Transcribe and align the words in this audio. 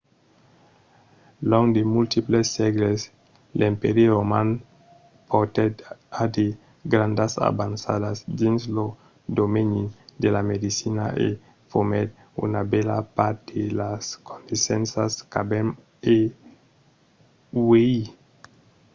long 1.51 1.67
de 1.77 1.81
multiples 1.95 2.47
sègles 2.57 3.01
l'empèri 3.59 4.03
roman 4.15 4.49
portèt 5.29 5.73
a 6.21 6.23
de 6.35 6.45
grandas 6.93 7.33
avançadas 7.49 8.17
dins 8.39 8.61
lo 8.75 8.85
domeni 9.39 9.83
de 10.21 10.27
la 10.35 10.41
medecina 10.51 11.05
e 11.25 11.27
fomèt 11.71 12.09
una 12.45 12.61
bèla 12.71 12.97
part 13.17 13.37
de 13.57 13.63
las 13.79 14.03
coneissenças 14.29 15.11
qu'avèm 15.31 15.67
uèi 17.65 17.99